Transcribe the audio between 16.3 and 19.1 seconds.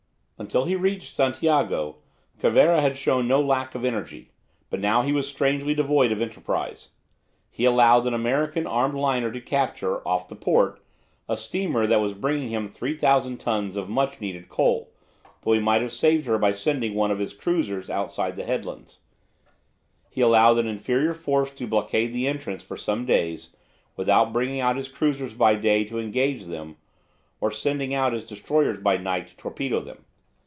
by sending one of his cruisers outside the headlands.